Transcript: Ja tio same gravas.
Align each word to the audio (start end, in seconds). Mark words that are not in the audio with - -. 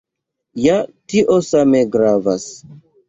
Ja 0.61 0.77
tio 1.13 1.37
same 1.49 1.83
gravas. 1.97 2.47